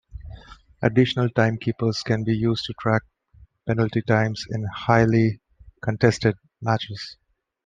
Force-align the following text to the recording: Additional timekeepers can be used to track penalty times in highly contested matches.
Additional 0.81 1.29
timekeepers 1.29 2.01
can 2.01 2.23
be 2.23 2.33
used 2.35 2.65
to 2.65 2.73
track 2.81 3.03
penalty 3.67 4.01
times 4.01 4.47
in 4.49 4.63
highly 4.65 5.39
contested 5.79 6.33
matches. 6.59 7.17